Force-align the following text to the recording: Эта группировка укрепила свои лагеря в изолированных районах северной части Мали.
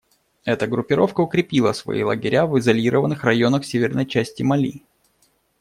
Эта 0.45 0.65
группировка 0.65 1.21
укрепила 1.21 1.73
свои 1.73 2.01
лагеря 2.01 2.47
в 2.47 2.57
изолированных 2.57 3.23
районах 3.23 3.63
северной 3.63 4.07
части 4.07 4.41
Мали. 4.41 4.81